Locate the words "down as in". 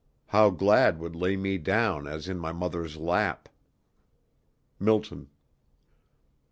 1.59-2.39